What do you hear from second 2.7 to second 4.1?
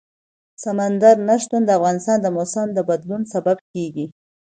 د بدلون سبب کېږي.